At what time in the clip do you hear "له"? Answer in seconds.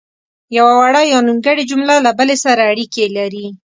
2.05-2.11